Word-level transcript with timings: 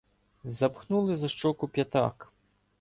Запхнули 0.43 1.15
за 1.15 1.27
щоку 1.27 1.67
п'ятак. 1.67 2.31